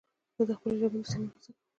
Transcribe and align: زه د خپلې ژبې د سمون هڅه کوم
زه 0.37 0.43
د 0.49 0.51
خپلې 0.57 0.75
ژبې 0.81 0.97
د 1.01 1.03
سمون 1.11 1.29
هڅه 1.33 1.49
کوم 1.55 1.65